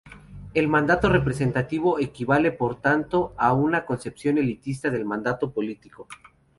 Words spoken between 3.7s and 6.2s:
concepción elitista del mandato político.